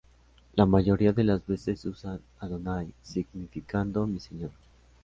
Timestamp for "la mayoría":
0.55-1.13